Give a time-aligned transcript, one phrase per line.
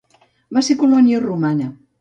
[0.57, 1.73] Va ser colònia romana.